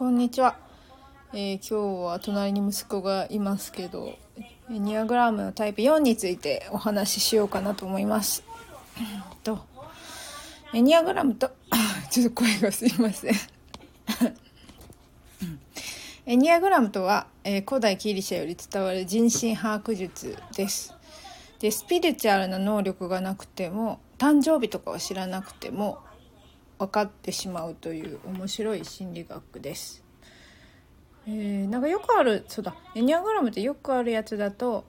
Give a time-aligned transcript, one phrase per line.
[0.00, 0.56] こんにちは、
[1.34, 4.16] えー、今日は隣に息子がいますけど
[4.70, 8.42] エニアグラムのタイプ4についてお話ししようかなと思います。
[9.44, 9.58] と
[10.72, 11.50] エニアグラムと
[12.10, 13.34] ちょっと声がすいません。
[16.24, 20.94] エ ニアグラムとは、えー、古代ギリシャより伝わる人心把握術です。
[21.58, 25.98] でスピリチュアルな能力がなくても誕生日とかを知らなくても
[26.80, 30.02] 分かってしまうという面白い心理学です。
[31.26, 34.86] えー、なんかよくあるそうだエニアグラムってよくあるやつだと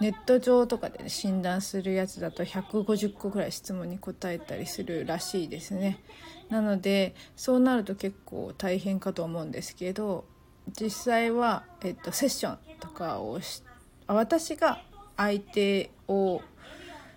[0.00, 5.98] ネット上とかで、ね、診断するやつだと150個ぐらい質問に答えたりするらしいですね。
[6.48, 10.24] なのでそうなると結構大変かと思うんですけど
[10.80, 13.64] 実際は、えっと、セッションとかをし
[14.06, 14.80] 私が
[15.16, 16.40] 相手を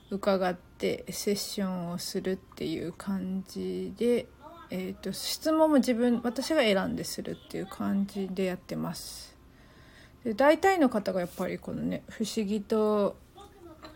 [0.10, 4.28] 伺ってセッションをするっていう感じで、
[4.70, 9.36] えーと、質問も自分私が選んでするっていう感じでやってます。
[10.24, 13.16] で大体の方がやっぱりこのね不思議と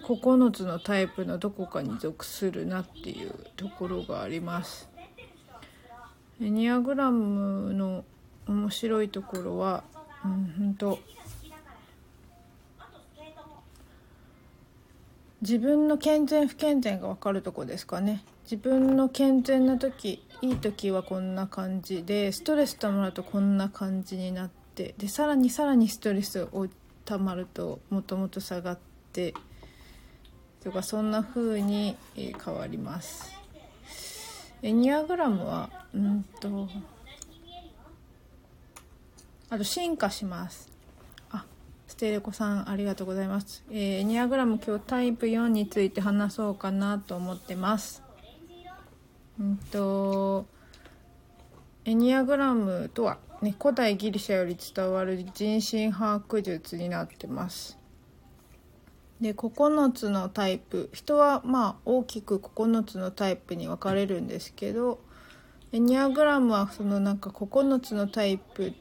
[0.03, 4.89] 9つのタイプのどこかに属するなっていうところがあります。
[6.41, 8.05] エニアグラムの
[8.47, 9.83] 面白いところは、
[10.23, 10.99] うん、本当
[15.41, 18.23] 自分の健全不健全が分かるとこですかね。
[18.43, 26.67] 自分の健全な時いい時はこんな感じでストレスたまるとこんな感じになってでさらにさらにストレスを
[27.05, 28.79] たまるともともと下がっ
[29.13, 29.33] て
[30.63, 33.31] とかそんな風に変わります。
[34.61, 36.67] エニアグラムはうんと
[39.49, 40.68] あと進化します。
[41.99, 43.61] テレコさんありがとうございます。
[43.69, 48.01] えー、エニアグラム今日タイプ4について話そうかなと思ってます。
[49.37, 50.45] うんと
[51.83, 57.77] エニアグラムとは、ね、古代ギリシャより伝わる人心把握術になってます。
[59.19, 65.01] で9つのタイプ人はまあ大きく9つのタイプに分かれるんですけど
[65.73, 68.73] エニアグラムはそのなんか9つのタイプ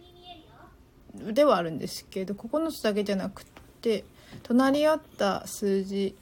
[1.33, 3.45] ではあるんですけど9つだけじゃなくっ
[3.81, 4.05] て
[4.43, 6.17] 隣り合った数字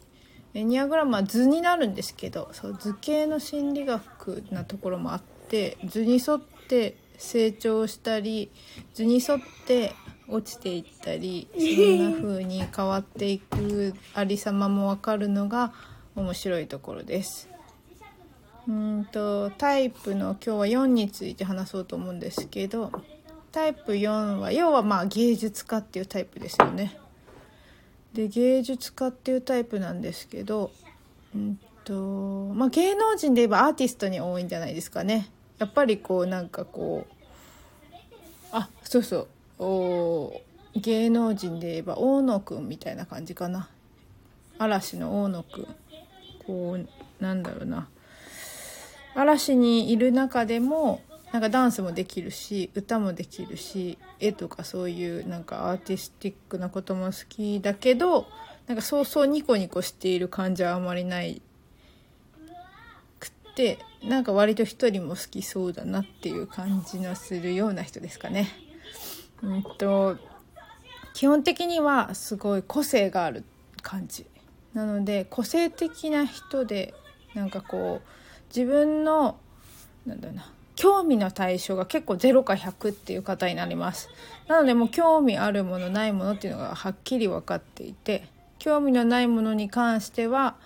[0.55, 8.51] エニアグラムは図になるんですけどそう図形の心理学なところもあって図に沿って成長したり
[8.95, 9.93] 図に沿って
[10.29, 15.73] 落ちていったりそんな風に変わっていくありさまも分かるのが
[16.15, 17.49] 面白いところです。
[18.69, 22.91] うんとタイプの今日は4について話そうと思うんですけど
[23.57, 26.95] タイプ4は要はまあ芸術家っていうタイプですよね。
[28.13, 30.71] で芸術家っていうタイプなんですけど、
[31.35, 35.31] うんとまあ、芸能人で言えばアーティストに多いんじゃないですかね。
[35.57, 37.97] やっぱりこうなんかこう
[38.53, 39.27] あそうそ
[39.59, 40.43] うお
[40.75, 43.71] 芸能人で言えば大野くんみたいな感じかな。
[44.59, 45.67] 嵐の大野くん。
[46.47, 47.89] こうなんだろうな。
[49.15, 51.01] 嵐にいる中でも
[51.33, 58.27] なんかダンスもできるし歌もできるし絵とかそういうなんかアーティスティックなことも好きだけど
[58.67, 61.43] なんかそうそうニコニコしている感じはあまりない
[63.21, 68.49] くってなんか割と一人も好きそうだなっていう感じのするような人ですかね。
[69.43, 70.17] うんと
[71.13, 73.45] 基本的にはすごい個性がある
[73.83, 74.27] 感じ
[74.75, 76.95] なので個性的な人で
[77.35, 78.09] なんかこう
[78.55, 79.39] 自分の
[80.07, 84.09] なんだろうな興味の対象が結構0か100っていう方になります
[84.47, 88.29] なのでもう興味あるものないものっていうのがはっきり分かっていて
[88.59, 90.57] 興味のないものに関しては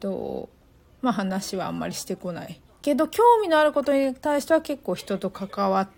[0.00, 0.50] と
[1.02, 5.88] まあ話はあんまりしてこないけど興味のあることに対しては結構人と関わ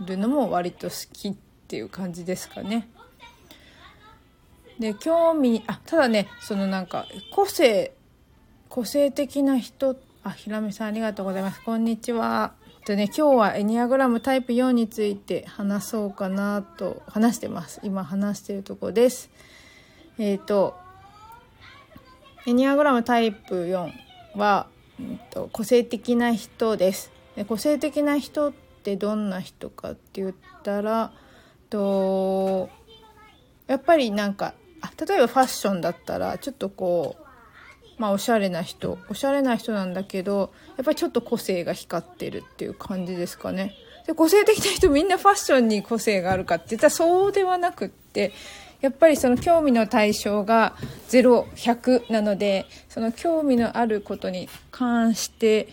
[0.00, 1.34] るのも割と好きっ
[1.68, 2.88] ていう感じですかね。
[4.80, 7.92] で興味あただねそのなんか個性
[8.68, 12.54] 個性的な人あひらめさんありがとうございますこんにちは。
[12.84, 17.80] とね、今日はエニアグラムタイプ4について話そうかなと話してます。
[17.82, 19.30] 今話してるとこです。
[20.18, 20.76] えっ、ー、と、
[22.46, 23.90] エニアグラムタイプ4
[24.36, 24.66] は、
[25.00, 27.10] うんと、個性的な人です。
[27.36, 31.10] で個性的な人ってどんな人かって言ったら、
[31.70, 32.68] と
[33.66, 34.52] やっぱりなんか
[35.08, 37.23] 例えばファッションだったらちょっとこう
[37.98, 43.74] まあおしゃれな人おしゃれな人なんだけどやっぱりちょっと個性が光ってるっていう感じですかね。
[44.06, 48.32] で個性的な人みんなファッションに個性があるかって言ったらそうではなくって
[48.82, 50.74] やっぱりその興味の対象が
[51.08, 55.68] 0100なのでその興味のあることに関して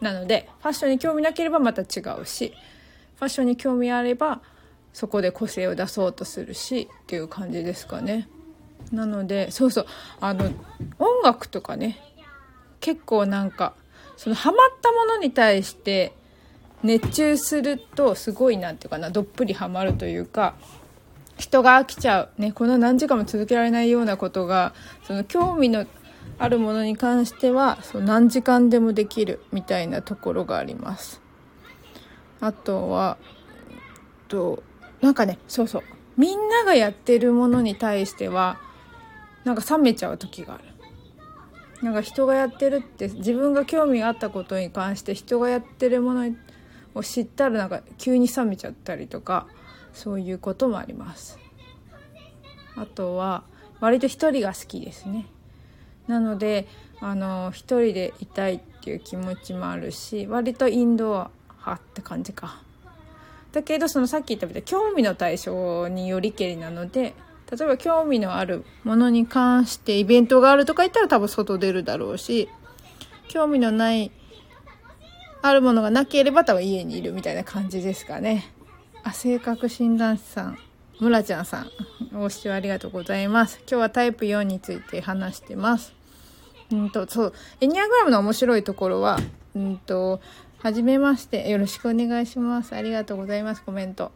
[0.00, 2.54] なのでファッションに興味なければまた違うし
[3.16, 4.40] フファッションに興味あれば
[4.92, 8.28] そこで個性を出そうとするしっていう感じですかね
[8.94, 9.86] なのでそうそう。
[10.20, 10.46] あの
[10.98, 11.98] 音楽とかね
[12.80, 13.74] 結構なんか
[14.16, 16.14] そのハマったものに対して
[16.82, 20.54] 熱中するとすごいなんていうかなどっぷりハマるというか
[21.36, 24.74] 人が飽きちゃう、ね、この何時間も続けられないようなことが
[25.04, 25.86] その興味の
[26.38, 31.20] あるものに関してはその何時間でもできるみたいなところがあります。
[32.40, 33.16] あとは
[34.28, 34.62] と
[35.00, 35.82] なんかねそうそう。
[36.16, 38.58] みんながやってるものに対しては
[39.44, 40.64] なんか冷めちゃう時がある。
[41.82, 46.34] なんか人がやってるって自分が興味があったことに関して人がやってるもの
[46.94, 49.46] を知ったらなんか急に冷めちゃったりとか
[49.92, 51.38] そういうこともあります。
[52.76, 53.44] あとは
[53.80, 55.26] 割と一人が好きですね。
[56.08, 56.66] なので
[57.00, 62.62] あの一人でいたいっていう気持ちもあるし割とインドア派って感じか。
[63.52, 67.14] だけどそのさっき言ったみたいに興味の対象によりけりなので
[67.50, 72.48] 例えば興味のあるものに関してイベントがあるとか言ったら多分外出るだろうし
[73.28, 74.10] 興味のない
[75.42, 78.50] あるものがなければ多分家にいるみたいな感じですかね
[79.02, 80.58] あ性格診断士さん
[81.00, 81.70] むらちゃんさん
[82.12, 85.92] ご視聴ありがとうございます今日はタイプ4について話してます
[86.72, 89.18] うんとそうエニアグラムの面白いところは
[89.54, 90.20] うんと
[90.64, 91.50] はじめまして。
[91.50, 92.74] よろしくお願いします。
[92.74, 93.62] ありがとうございます。
[93.62, 94.12] コメント。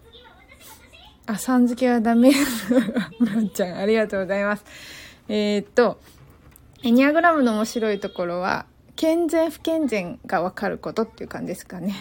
[1.29, 2.33] あ、さん付けはダメ。
[3.21, 4.65] むらちゃん、ありがとうございます。
[5.29, 6.01] えー、っと、
[6.83, 8.65] エニアグラムの面白いところは、
[8.97, 11.95] 健全不健全がわかることっていう感じですかね。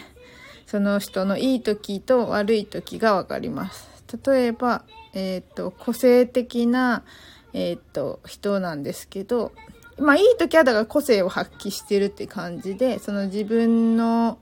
[0.65, 3.89] その人のいい時と悪い時がわかります。
[4.25, 7.03] 例えば、えー、っと、個性的な、
[7.51, 9.51] えー、っと、人なんですけど、
[9.99, 14.37] まあいい時はだから個性を発揮してるって感じで、その自分の、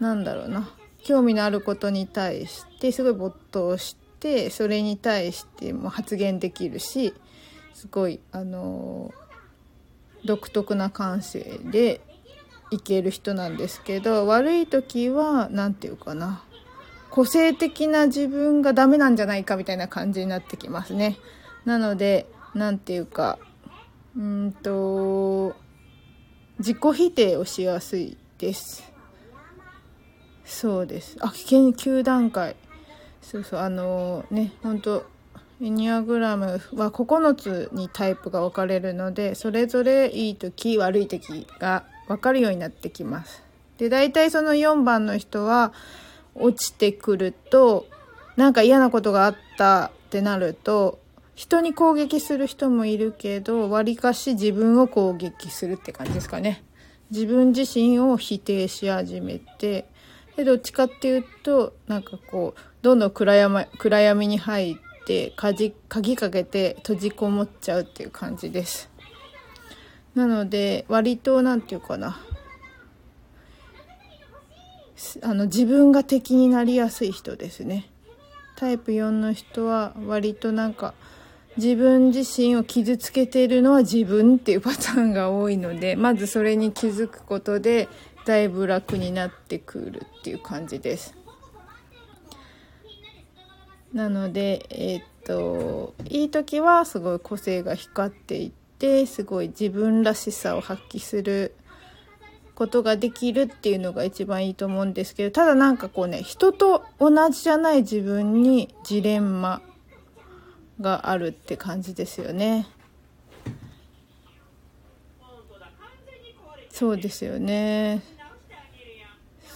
[0.00, 0.68] なんだろうな、
[1.04, 7.12] 興味のあることに対してすごい没頭して、それに対しても発言できるし、
[7.74, 9.12] すごい、あの
[10.24, 12.00] 独特な感性で
[12.70, 16.42] いける人なんですけど、悪い時は、何て言うかな、
[17.10, 21.18] 個性的な自分がダメなんじゃないかみたいな感じになってきますね。
[21.66, 23.38] なので、何て言うか、
[24.16, 25.54] うんと
[26.58, 28.90] 自己否定をしやすいです。
[30.46, 31.18] そうです。
[31.20, 32.56] あ研究段階。
[33.24, 35.04] そうそうあのね本当
[35.60, 43.42] エニアグラムは9つにタイプが分かれるのでそれぞれいい時悪い時が分かるようになってきます
[43.78, 45.72] で大体その4番の人は
[46.34, 47.86] 落ちてくると
[48.36, 50.98] なんか嫌なことがあったってなると
[51.34, 56.62] 人に攻撃する人もいるけど、わりかし自分を攻撃するって感じですかね。
[57.10, 59.86] 自分自身を否定し始めて、
[60.36, 68.90] で、どっちかっていうと、なんかこう、どんどん暗闇暗闇に入って、鍵、鍵かけて閉じこもっちゃうっていう感じです。
[70.14, 72.20] なので、割と、なんていうかな。
[75.22, 77.90] あの、自分が敵になりやすい人ですね。
[78.56, 80.94] タイプ4の人は割となんか
[81.56, 87.88] 自分自身を傷つけているのは自分っていうパターンが多いのでまずそれに気づくことで
[88.24, 91.14] だいぶ楽になってくるっていう感じです
[93.92, 101.54] なのでえー、っといい時はすごい個性が光っていってすごい自分らしさを発揮する
[102.54, 109.62] ことができるっていうのが一番いいと思うんですけどただなんかこうね人と同じじゃない自分にジレンマ
[110.80, 112.66] があるって感じですよね。
[116.70, 118.02] そうですよね。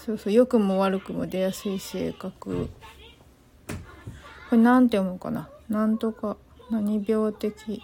[0.08, 2.70] そうそう良くも悪くも出やすい性格。
[4.48, 5.50] これなんて読むかな。
[5.68, 6.38] なんとか
[6.70, 7.82] 何病的。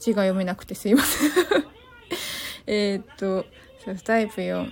[0.00, 1.30] 字が読めなくてすいません
[2.66, 3.46] えっと
[3.84, 4.68] そう、タイプ4。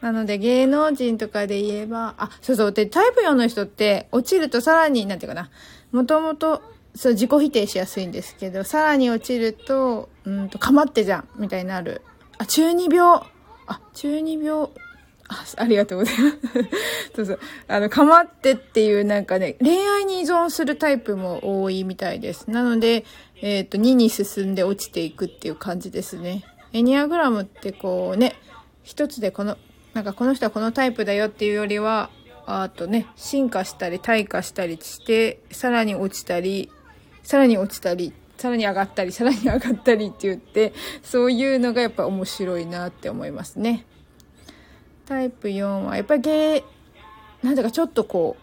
[0.00, 2.72] なので芸能人とかで言えば、あ、そうそう。
[2.72, 5.50] で、タイプ4の人って落ちるとさらに、なんていうかな。
[5.90, 6.62] もともと、
[6.94, 12.02] そう、自己否定しやすいんですけど、さらに落ちると、うんと、かまってじゃん、みたいになる。
[12.38, 13.31] あ、中二病。
[13.72, 14.68] あ、中二病。
[15.28, 16.36] あありがとうございます。
[17.16, 17.40] そうそう。
[17.68, 22.50] あの、かまってっていうなんかね、恋愛に依存するタイプも多いみたいです。
[22.50, 23.04] なので、
[23.40, 26.44] えっ、ー、と、2に進んで落ちていくっていう感じですね。
[26.72, 28.34] エニアグラムってこうね、
[28.82, 29.56] 一つでこの
[29.94, 32.10] なんかこの人はこのタイプだよっていうよりは、
[32.46, 36.70] あとね、進化したり退化したりして、さらに落ちたり、
[37.22, 40.72] さらに落ちたり、さらに上がったり、さらに上がったりって言って、
[41.04, 43.84] そういうのがやっぱ面白いなって思いますね。
[45.06, 46.64] タイプ4はやっぱりゲ
[47.44, 48.42] なんだかちょっとこう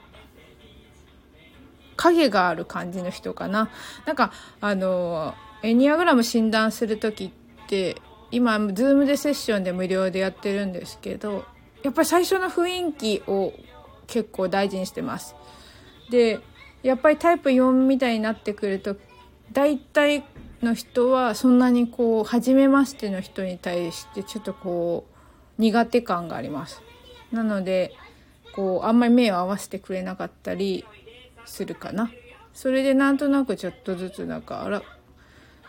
[1.97, 3.69] 影がある感じの人かな
[4.05, 7.97] なんかあのエニアグラム診断する時って
[8.31, 11.43] 今 Zoom でセッションで無料でやってるんですけど
[11.83, 13.51] やっぱり最初の雰囲気を
[14.07, 15.35] 結構大事にしてます
[16.09, 16.39] で
[16.83, 18.95] やっぱりタイプ4みたいになってくると
[19.51, 20.23] 大体
[20.61, 25.05] の人はそんなにこう初めましての人に対してちょっとこ
[25.57, 26.81] う苦手感があります。
[27.31, 27.93] なので
[28.55, 30.85] こうあんまり目を合わせてくれなかったり
[31.45, 32.11] するかな。
[32.53, 34.81] それでなんとなくちょっとずつなんかあら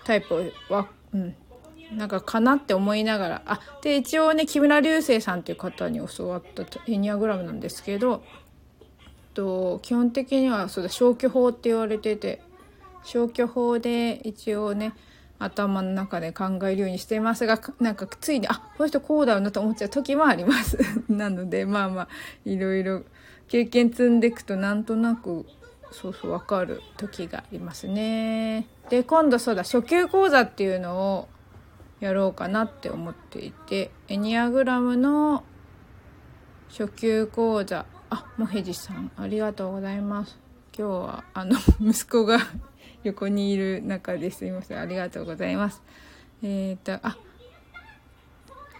[0.04, 1.34] タイプはうん。
[1.96, 8.22] なんかかなって思いながらあで一応ね木村流星さんっていう方に教わったエニアグラムなんですけど
[9.34, 12.42] と基本的にはそうだ消去法って言われてて
[13.02, 14.92] 消去法で一応ね
[15.38, 20.78] 頭の中で考えるようにしてますがなんかついにあこの人こうだよなと思っちゃう時もあります。
[21.08, 22.08] なのでまあまあ
[22.44, 23.02] いろいろ
[23.48, 25.46] 経験積んでいくとなんとなく
[25.90, 28.66] そうそう分かる時がありますね。
[28.90, 31.28] で今度そうだ初級講座っていうのを
[32.00, 35.42] やろうかなって思っていてエニアグラムの
[36.68, 37.86] 初級講座。
[38.12, 40.36] あもへじさんありがとうございます。
[40.76, 42.38] 今日はあの息子が
[43.04, 44.78] 横にいる中ですいません。
[44.78, 45.82] ありがとうございます。
[46.42, 47.16] えっ、ー、とあ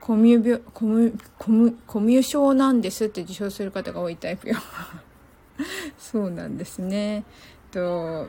[0.01, 4.57] コミュ病コミュコミュコミュ症なんですって受賞する方が多いタイプよ。
[5.99, 7.25] そうなんですね。
[7.71, 8.29] と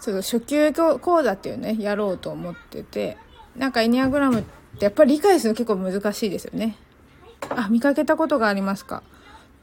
[0.00, 3.16] そう初級講座っていうねやろうと思ってて
[3.56, 4.44] なんかエニアグラムっ
[4.78, 6.76] てやっぱり理解するの結構難しいですよね。
[7.50, 9.02] あ見かけたことがありますか？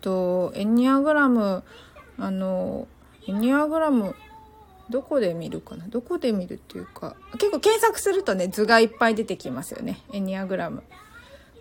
[0.01, 1.63] とエニアグラム
[2.19, 2.87] あの
[3.27, 4.15] エニアグラム
[4.89, 5.87] どこで見るかな？
[5.87, 10.01] どこで見るっていうか結構検索するとね図がいっぱい出てきますよね。
[10.11, 10.83] エニアグラム。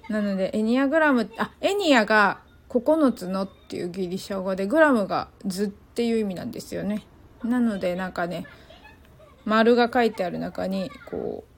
[0.08, 7.06] なのでエニアグラムあエニアが9つのっていうギリシャ語でグラムが図っていう意味なんですよね。
[7.44, 8.44] なのでなんかね
[9.44, 11.52] 丸が書いてある中にこう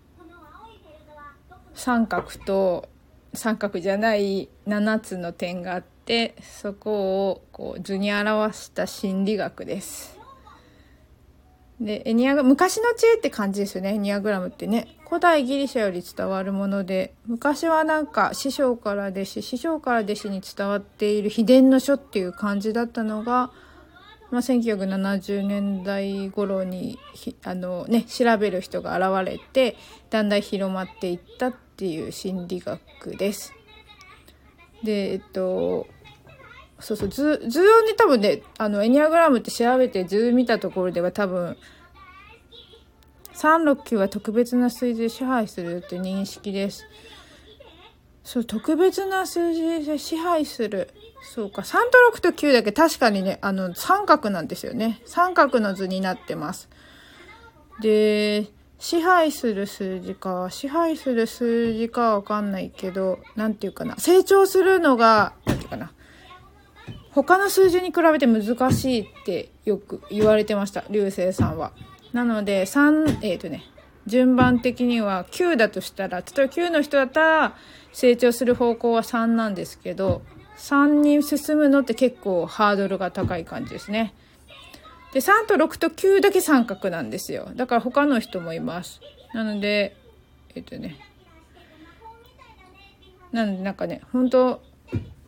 [1.75, 2.89] 三角と
[3.33, 5.94] 三角じゃない7つの点があって
[6.43, 10.19] そこをこう図に表した心理学です。
[11.81, 23.51] でエニアグ昔の知恵って感じですよねエニアグラムってね古代ギリシャより伝わるもので昔はなんか師匠から弟子師匠から弟子に伝わっている秘伝の書っていう感じだったのが
[24.35, 26.99] まあ、1970年代頃に
[27.45, 29.77] あの、ね、調べる人が現れて
[30.11, 33.53] だんだん広まっていったっていう心理学です。
[34.83, 35.87] でえっと
[36.85, 41.57] そうそう図図をね多分ねあのエニアグラムって調べて図見たところでは多分
[43.35, 46.85] 369は特別な数字で支配するって認識です。
[48.23, 50.91] そう特別な数字で支配する
[51.23, 51.63] そうか。
[51.63, 51.73] 3
[52.13, 55.01] と6と9だけ確かにね、あの、三角なんですよね。
[55.07, 56.69] 三角の図になってます。
[57.81, 58.47] で、
[58.79, 63.97] 支配する数字か、支配する数字かわかんないけど、なんていうかな。
[63.97, 65.93] 成長するのが、なんていうかな。
[67.15, 70.83] 他の数字に比べて難しいってよく言われてました。
[70.91, 71.73] 流星さんは。
[72.13, 73.63] なので、3、えっ、ー、とね、
[74.07, 77.57] 順番的には9だとしたら、例えば9の人だったら、
[77.93, 80.23] 成長する方向は3なんですけど、
[80.59, 84.13] 3に進むのって結構ハードルが高い感じですね。
[85.13, 87.49] で、3と6と9だけ三角なんですよ。
[87.55, 89.01] だから他の人もいます。
[89.33, 89.97] なので、
[90.57, 90.99] えっとね。
[93.31, 94.61] なのでなんかね、本当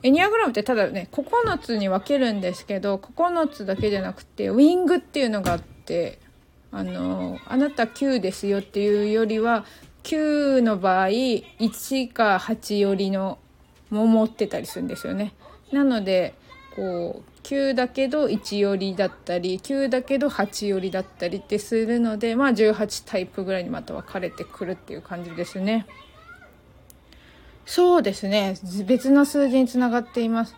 [0.06, 6.18] エニアグラムってただね、9つに分けるんですけど、9つだけじゃなくて、ウィングっていうのがあって、
[6.70, 9.64] あの、あなた9ですよっていうよりは、
[10.04, 13.38] 9の場合、1か8よりの
[13.90, 15.32] も持ってたりするんですよね。
[15.72, 16.34] なので
[16.75, 25.86] こう9だけど1寄りだったり9だけど8寄りだったりってするのでまあ18タイプぐらいにまた分かれてくるっていう感じですね。
[27.66, 28.54] そうですね
[28.87, 30.54] 別の数字につながっています。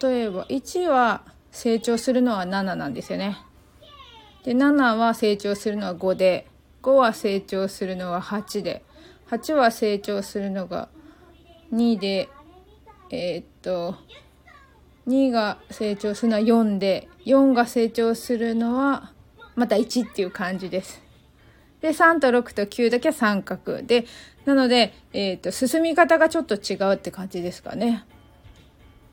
[0.00, 3.38] 例えば1は成長するのは7なんですよね。
[4.44, 6.48] で7は成長するのは5で
[6.82, 8.84] 5は成長するのは8で
[9.30, 10.88] 8は成長するのが
[11.72, 12.28] 2で
[13.10, 13.94] えー、っと
[15.06, 19.12] 2が成長するのは4で4が成長するのは
[19.54, 21.05] また1っていう感じです。
[21.80, 24.06] で3と6と9だけは三角で
[24.44, 28.04] なので、えーと、進み方がちょっと違うって感じですかね。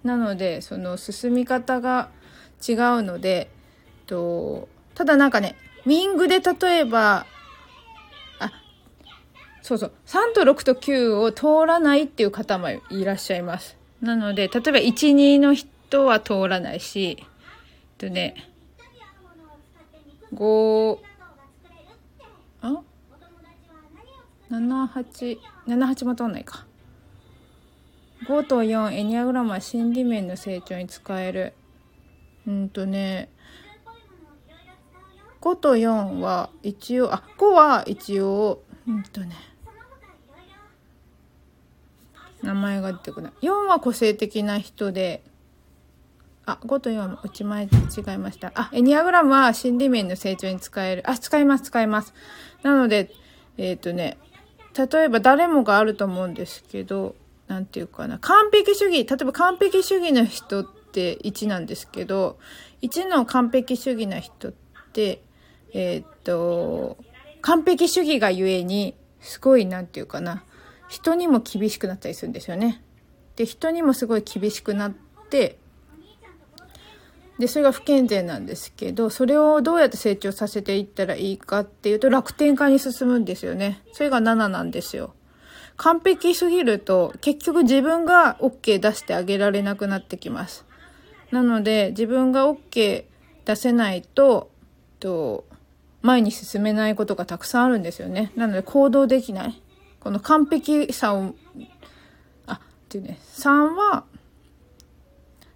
[0.04, 2.10] なのでその進み方が
[2.68, 3.50] 違うので
[4.06, 5.56] とただなんかね
[5.86, 7.26] ウィングで例えば
[8.40, 8.52] あ
[9.62, 9.92] そうそう。
[10.06, 13.78] 3と6と9を通らないっていう方もいらっしゃいます。
[14.02, 17.26] なので、例えば1、2の人は通らないし、えっ
[17.98, 18.36] とね、
[20.34, 20.98] 5、
[22.62, 22.82] あ
[24.54, 26.66] ?7、8、7、8も通んないか。
[28.28, 31.54] 5と4、エニアグラムは心理面の成長に使える。
[32.48, 33.30] うんとね、
[35.42, 39.36] 5と4は一応、あ、5は一応、うんとね、
[42.42, 43.32] 名前が出てこない。
[43.42, 45.24] 4は個性的な人で、
[46.46, 47.68] あ、5と4も内前違
[48.16, 48.52] いました。
[48.56, 51.10] あ、エニアグラムは心理面の成長に使える。
[51.10, 52.14] あ、使います、使います。
[52.62, 53.12] なので、
[53.58, 54.18] えっ、ー、とね、
[54.76, 57.16] 例えば誰もがあると思うんですけど、
[57.48, 62.40] なんていうかな、完璧主義、例えば完璧主義の人って1なんですけど、
[62.82, 64.54] 1の完璧主義な人っ
[64.94, 65.22] て、
[65.74, 66.98] えっ、と、
[67.42, 70.44] 完璧主義がゆえに、すごい、なんていうかな、
[70.88, 72.84] 人にも厳しくなったりするんですよね。
[73.36, 74.94] で、人にもすごい厳しくなっ
[75.30, 75.58] て、
[77.40, 83.82] で、それが不健全なんですけど、それをどうやって成長させていったらいいかっていうと楽天化に進むんですよね。
[83.94, 85.14] それが7なんですよ。
[85.78, 90.66] 完璧すぎると結局自分が OK 出してあげられなくなってきます。
[91.32, 93.06] なので自分が OK
[93.46, 94.52] 出せないと、
[95.00, 95.46] と
[96.04, 98.32] 前に進めないことがたくさんあるんですよね。
[98.36, 99.62] なので行動できない。
[100.00, 101.34] この完璧さを、
[102.46, 102.60] あ、っ
[102.90, 104.04] ていうね、3は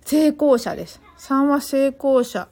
[0.04, 1.02] 成功者です。
[1.18, 2.48] 3は成功者。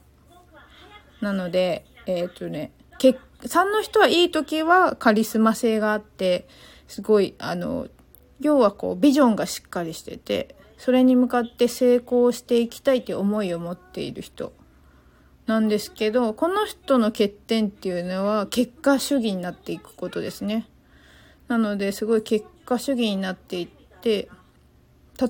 [1.20, 6.46] なので、えっ、とね、け3の人はいい時はカリスマ性があって、
[6.88, 7.88] すごい、あの、
[8.40, 14.52] 要はこう、ビジョンがしっかりしてて、それに向かって成功していきたいという思いを持っている人
[15.46, 20.68] なんですけど、この人の欠点っていうのは結果主義になっていくことですね。
[21.48, 23.68] なのですごい結果主義になっていっ
[24.00, 24.28] て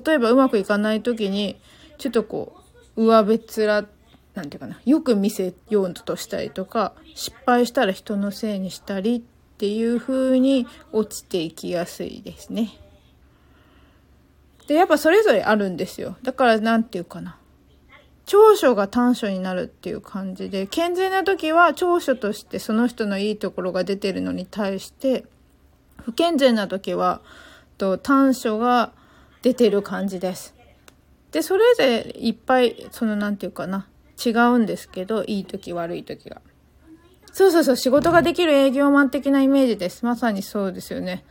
[0.05, 1.59] 例えばうまくいかない時に
[1.97, 2.56] ちょっとこう
[2.97, 3.85] 上べつら
[4.33, 9.21] なんていうかなよく見せようとしたりとか失敗したら人のせいにしたりっ
[9.57, 12.73] ていう風に落ちていきやすいですね。
[14.67, 16.17] でやっぱそれぞれあるんですよ。
[16.23, 17.37] だから何て言うかな。
[18.25, 25.23] 長所が短所になるっていう感じで健全な時は長所としてその人のいいところが出てるのに対して
[26.03, 27.21] 不健全な時は
[27.77, 28.91] と短所が
[29.41, 30.56] 出てる感じです。
[31.31, 33.87] でそれぞれいっぱいその何て言うかな
[34.23, 36.41] 違うんですけどいい時悪い時が。
[37.31, 40.05] そうそうそう仕事ができる営業マン的なイメージです。
[40.05, 41.23] まさにそうですよね。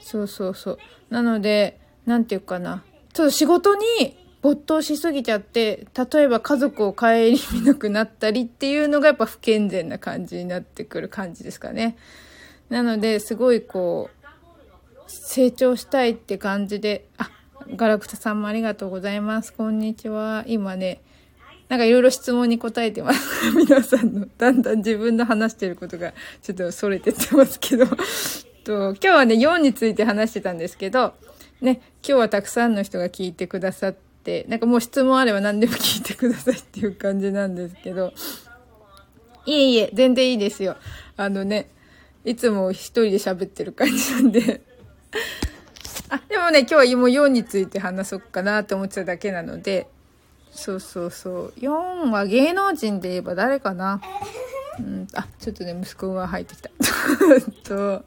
[0.00, 0.78] そうそうそう。
[1.08, 2.82] なので何て言うかな
[3.14, 3.82] ちょっと仕事に
[4.42, 7.06] 没頭しすぎちゃって例えば家族を顧
[7.52, 11.96] みなくなったりっていうのがやっぱ不健全な感じになってくる感じですかね。
[12.68, 14.28] なのですごいこう
[15.06, 17.30] 成長したいって感じであ
[17.76, 19.52] ガラクタさんもありがとうございます。
[19.52, 20.44] こんにちは。
[20.46, 21.00] 今ね
[21.68, 23.50] なんかいろいろ質問に答えてます。
[23.54, 27.86] 皆さんの、だんだん自分の話してることがちょっと逸れてってますけど。
[28.64, 31.12] と、今日はね、4について話してたんですけど、
[31.60, 38.14] ね、今日はたくさんの人が聞いてくださって、なんかもう質問あれば何でも聞いてくださいっていう感じなんですけど、
[39.44, 40.76] いえいえ、全然いいですよ。
[41.18, 41.68] あのね、
[42.24, 44.62] いつも一人で喋ってる感じなんで。
[46.10, 49.88] あ、でもね、今日はもう4について話そうかなと思ってただけなので、
[50.50, 51.52] そうそうそう。
[51.58, 54.00] 4は芸能人で言えば誰かな
[54.78, 56.70] うん、あ、ちょっとね、息子が入ってきた。
[57.68, 58.04] と、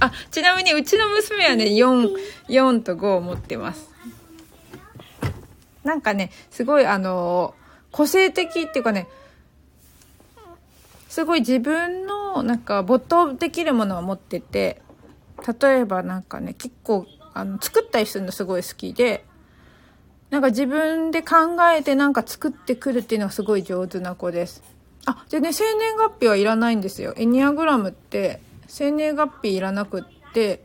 [0.00, 2.14] あ、ちなみにうちの娘はね、4、
[2.48, 3.90] 4と5を持ってます。
[5.84, 7.54] なんかね、すごいあの、
[7.92, 9.06] 個性的っていうかね、
[11.16, 14.82] すごい自分のなんか没頭できるものを持ってて
[15.62, 19.24] 例えばなんかね結構あの作ったりするのすごい好きで
[20.30, 24.62] なんか自分で考えてなんか作ってくるっていうのがすごい上手な子です。
[25.04, 27.14] あ、でね、生年月日はいらないんですよ。
[27.16, 30.64] エニアグラムって生年月日いらなくって、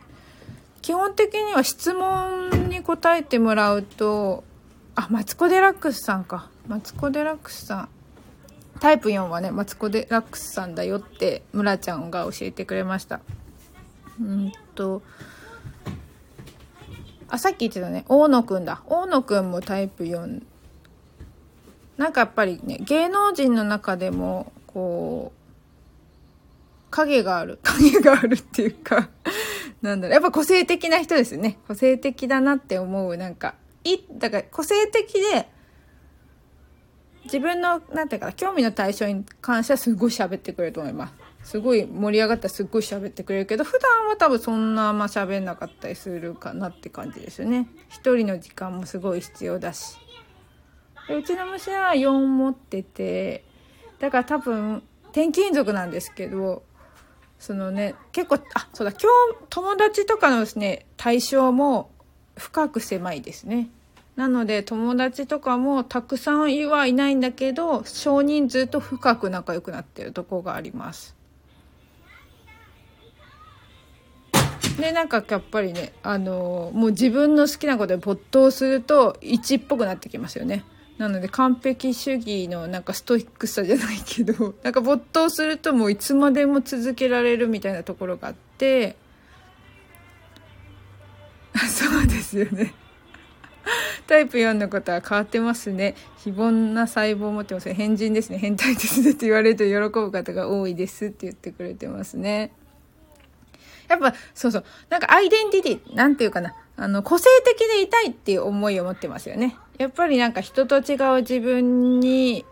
[0.82, 4.44] 基本的には質問に答えてもらうと、
[4.96, 6.50] あ、マツコ・デラックスさんか。
[6.68, 7.90] マツコ・デラックスさん。
[8.80, 13.20] タイプ4はね、マツコ・デラックスさんだよって村ちゃんが教えてくれました。
[14.20, 15.04] うんと、
[17.32, 18.84] あ、さっき言ってたね、大野くんだ。
[18.88, 20.44] 大野くんもタイプ4。
[21.96, 27.58] なんかやっぱりね、芸能人の中でも、こう、影がある。
[27.64, 29.10] 影があるっていうか
[29.82, 31.58] なんだろう、やっぱ個性的な人ですね。
[31.70, 35.48] 個性的だなって思う、なんか、い、だから個性的で、
[37.24, 41.14] 自分の、なんていうかな、興味の対象に関してはすごい喋ってくれると思います。
[41.44, 47.68] すごい盛り上がったらすっごい喋ってくれるけど普段は多分そんなあんま喋んなかったりするかなって感じですよね。
[47.90, 49.98] 一人の時間もすごい必要だし。
[51.08, 53.44] でうちの娘は4持ってて
[54.00, 56.64] だから多分転勤族なんですけど
[57.40, 61.90] そのね結構あそうだ今日友達とかのですね対象も
[62.38, 63.70] 深く狭いですね。
[64.16, 66.50] なので友達とかもたくさんは
[66.86, 71.16] いないんだけど少人数と深く仲良くなってるとこがあります。
[74.80, 80.64] でなんかやっぱりねあのもう自分の好きなことで没頭すると1っぽくなってきますよね
[80.98, 88.96] なので完璧主義のなんかストイックさじゃないけど なんか没頭するともういつまでも続けられるみたいなところがあって
[91.68, 92.74] そうですよね
[94.08, 95.96] タイプ4のことは変わってますね。
[96.18, 97.76] 非凡な細胞を持ってますね。
[97.76, 98.38] 変人ですね。
[98.38, 102.52] 変態ですねって言われると喜ぶ方が多いですって言ってくれてますね。
[103.92, 104.66] やっぱ、そうそう。
[104.90, 106.56] なんかアイデンティティ、なんていうかな。
[106.78, 109.58] あの、個性的でいたいっていう思いを持ってますよね。
[109.78, 112.46] やっぱりなんか人と違う自分に、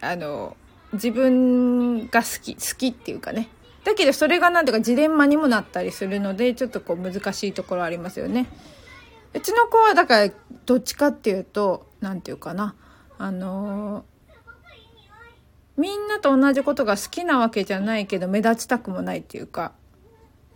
[0.00, 0.56] あの、
[0.92, 3.48] 自分が好き、好きっていうかね。
[3.84, 8.46] だけどそれがなんていうかジレンマにもなったりするので、ちょっとこう難しいところありますよね。
[9.32, 10.32] うちの子はだから
[10.64, 12.74] どっちかっていうと、なんていうかな。
[13.18, 14.04] あの
[15.76, 19.72] みんなと同じことが好きなわけじゃないけど目立ちたくもないっていうか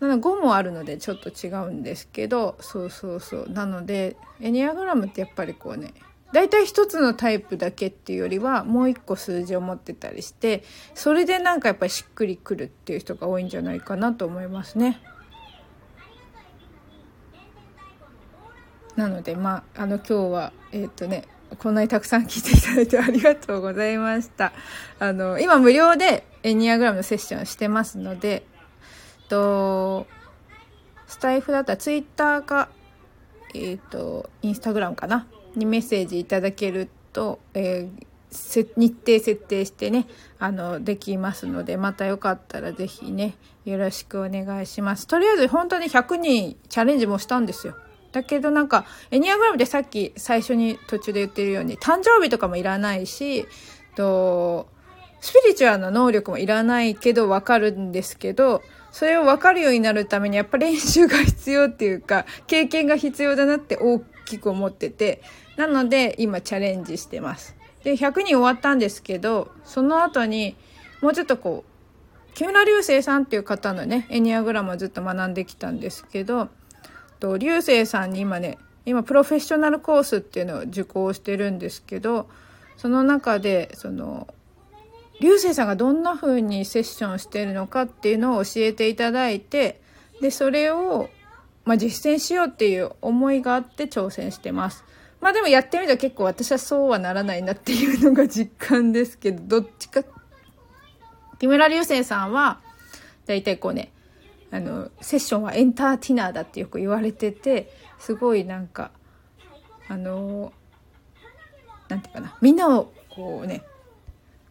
[0.01, 5.93] なの5もあるのでちょっと違うんですけどそうそうそうなのでエニアグラムってやっぱりこうね
[6.33, 10.63] 大体一つのタイプだけっていうよりはもう一個数字を持ってたりして
[10.95, 15.01] それでなんかやっぱりしっくりくるっていう人が多いんじゃないかなと思いますね。
[18.97, 21.25] なのでまああの今日はえっ、とね
[21.59, 24.53] こんなにたくさん聞いていただいてありがとうございました。
[24.99, 28.45] あの今無料でエニアグラムのセッションしてますので
[29.31, 30.07] と、
[31.07, 32.69] スタイフだったらツイッターか、
[33.55, 35.27] えっ、ー、と、インスタグラムかな？
[35.57, 40.07] にメッセージいただけると、えー、日程設定してね、
[40.39, 45.07] あの、できますので、またよかったらぜひね、よろしくお願いします。
[45.07, 47.77] とりあえず本当に100人チャレンジもしたんですよ。
[48.13, 53.47] だけどなんか、エニアグラムでさっき最初に途中で言ってるように、誕生日とかもいらないし、
[53.97, 54.69] と、
[55.21, 58.63] スピリチュアルな能力もいらないけどわかるんですけど、
[58.93, 65.23] それを分かるようになるためにやっぱ練習が必要っていうか、経験が必要だなって大きく思ってて、
[65.57, 67.57] なので今チャレンジしてます。
[67.85, 70.57] で、100人終わったんですけど、その後に
[71.01, 76.49] もうちょっとこう、木村流星さんっていう方のね、エニアグラムをずっと学んできたんですけど、
[77.19, 82.29] と流星さんに今ね、今プロフェッショナルコースっていうのを受講してるんですけど、
[82.77, 84.27] その中で、その、
[85.21, 89.81] 流星さんがどんな風にセッションしてるのかっていうのを教えていただいて、
[90.21, 91.11] で、それを、
[91.65, 94.85] まあ、実践しようっていう思いがあって挑戦してます。
[95.21, 100.03] まあでもやってみると結構私はそうはならないなっていうのが実感ですけど、どっちか、
[101.39, 102.61] 木村流星さんは、
[103.27, 103.93] だいたいこうね、
[104.51, 108.91] あの、セッションはエンターティナーだってよく言われてて、すごいなんか、
[109.89, 110.53] あの、
[111.89, 113.63] なんていうかな、みんなをこうね、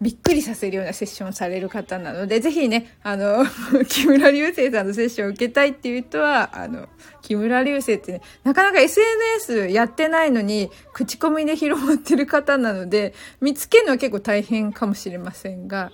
[0.01, 3.45] びっくりさせるようなセッションされる方なので、ぜひね、あの、
[3.89, 6.87] 木村流星さんのセッションを受けたいっていう人は、あの、
[7.21, 15.91] 木村流星ってね、なかなか SNS やってないのに、口コミで広まってる方なので、見つけるのは結構大変かもしれませんが、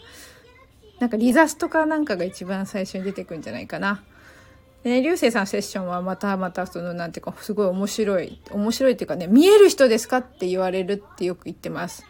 [1.00, 4.04] なんかリザスとかなんかが一番最初に出てくるんじゃないかな。
[4.84, 12.06] で、流星さんセッションはまたまたその、なんていうか、すごい面白い、面白いっていうかね、見える人ですかって言われるってよく言ってます。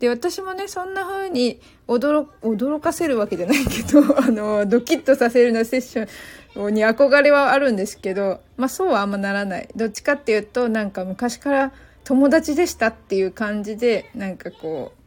[0.00, 9.68] で、私もね、そんな風に驚、驚かせるわけじゃないけど、 あの、ドキッとさせるようなセッションに憧れはあるんですけど、まあそうはあんまならない。
[9.76, 11.72] どっちかっていうと、なんか昔から
[12.04, 15.00] 友達でしたっていう感じで、なんかこう、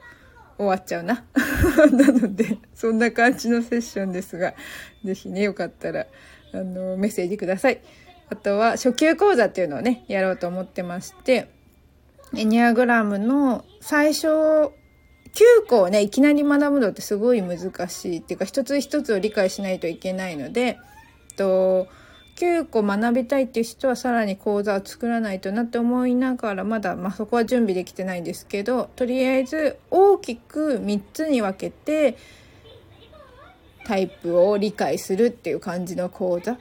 [0.58, 1.25] 終わっちゃうな。
[1.91, 4.53] なので、そんな感じのセッションですが、
[5.03, 6.06] ぜひね、よかったら、
[6.53, 7.82] あの、メッセージください。
[8.29, 11.47] あとは、初級講座っていうのをね、やろうと思ってまして、
[12.36, 14.71] エニアグラムの最初
[15.34, 20.80] 9個をね、いきなり学ぶのってすごい難しいっていうか、一つ一つを理解しないといけないので、
[21.36, 21.88] と、
[22.36, 32.17] 9個学びたいっていう人はさらに講座を作らないとなって思いながら、まだ、まあ、そこは準備できてないんですけど、とりあえず大きく3つに分けて、
[33.86, 36.58] タイプを理解するっていう感じの講座。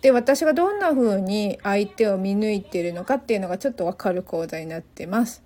[0.00, 5.42] で、私がどんな風に相手を見抜いてるのかっていうのがちょっとわかる講座になってます。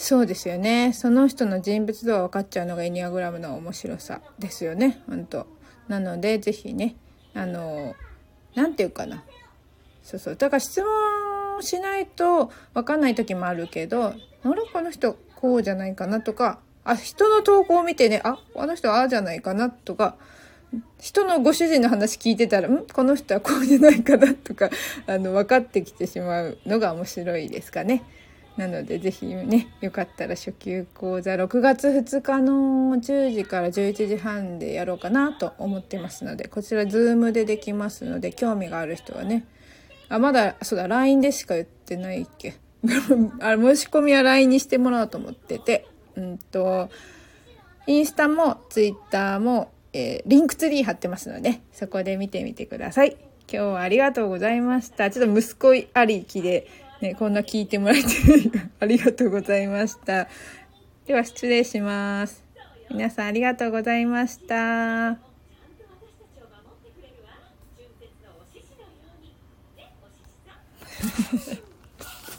[0.00, 0.92] そうですよね。
[0.92, 5.02] その人の人物像が分かっちゃうのがエニアグラムの面白さですよね。
[5.08, 5.48] 本当
[5.88, 6.94] なので是非ね
[7.34, 7.96] あの
[8.54, 9.24] 何て言うかな。
[10.04, 10.36] そうそう。
[10.36, 20.14] だから質問しないと分かんない時もあるけどあれこの人こうじゃないかなとかあ人の投稿を見てねああの人ああじゃないかなとか
[21.00, 24.70] 人のご主人の話聞いてたらんこの人はこうじゃないかなとか
[25.08, 28.04] あの分かってきてしまうのが面白いですかね。
[28.58, 39.46] なので是非ねよかったら初級講座6月2日の10時から11時半でやろうかなと思ってますのでこちら Zoom でできますので興味がある人はね
[40.08, 42.56] あまだそうだ LINE でしか言ってないっけ。
[43.40, 46.88] あ申し込みは LINE にしてもらおうと思っててうんと
[47.86, 53.16] インスタも Twitter も、えー、リンクツリー貼ってますのでそこで見てみてください。
[53.50, 55.10] 今日はありがとうございました。
[55.10, 56.66] ちょっと息子ありきで
[57.00, 58.08] ね、こんな聞いてもらえて
[58.80, 60.28] ありがとうございました。
[61.06, 62.44] では失礼します。
[62.90, 65.18] 皆さんありがとうございました。